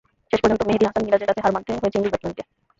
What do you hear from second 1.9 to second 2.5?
English ব্যাটসম্যানকে।